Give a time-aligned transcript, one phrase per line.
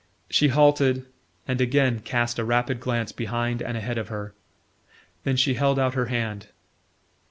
[0.31, 1.05] She halted,
[1.47, 4.33] and again cast a rapid glance behind and ahead of her.
[5.25, 6.47] Then she held out her hand.